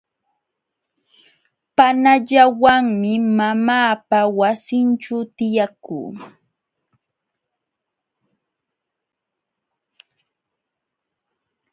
Panallawanmi 1.75 3.11
mamaapa 3.37 4.19
wasinćhuu 4.39 5.23
tiyakuu. 5.35 6.11